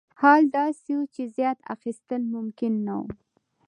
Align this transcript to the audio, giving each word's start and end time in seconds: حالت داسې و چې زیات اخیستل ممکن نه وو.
حالت 0.21 0.49
داسې 0.57 0.91
و 0.97 1.01
چې 1.13 1.23
زیات 1.35 1.59
اخیستل 1.75 2.21
ممکن 2.35 2.73
نه 2.87 2.93
وو. 2.99 3.07